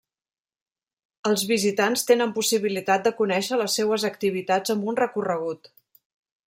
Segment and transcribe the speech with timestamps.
[1.31, 5.73] Els visitants tenen possibilitat de conéixer les seues activitats amb un recorregut.